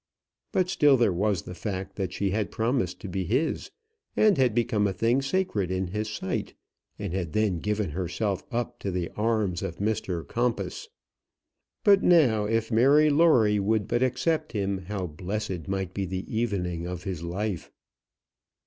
But 0.51 0.67
still 0.67 0.97
there 0.97 1.13
was 1.13 1.43
the 1.43 1.53
fact 1.53 1.95
that 1.95 2.11
she 2.11 2.31
had 2.31 2.49
promised 2.49 2.99
to 3.01 3.07
be 3.07 3.23
his, 3.23 3.69
and 4.17 4.35
had 4.35 4.55
become 4.55 4.87
a 4.87 4.93
thing 4.93 5.21
sacred 5.21 5.69
in 5.69 5.89
his 5.89 6.09
sight, 6.09 6.55
and 6.97 7.13
had 7.13 7.33
then 7.33 7.59
given 7.59 7.91
herself 7.91 8.43
up 8.51 8.79
to 8.79 8.89
the 8.89 9.11
arms 9.15 9.61
of 9.61 9.77
Mr 9.77 10.27
Compas. 10.27 10.89
But 11.83 12.01
now 12.01 12.45
if 12.45 12.71
Mary 12.71 13.11
Lawrie 13.11 13.59
would 13.59 13.87
but 13.87 14.01
accept 14.01 14.53
him, 14.53 14.85
how 14.85 15.05
blessed 15.05 15.67
might 15.67 15.93
be 15.93 16.07
the 16.07 16.25
evening 16.35 16.87
of 16.87 17.03
his 17.03 17.21
life! 17.21 17.71